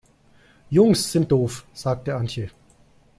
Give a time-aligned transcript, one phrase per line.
[0.71, 2.49] Jungs sind doof, sagt Antje.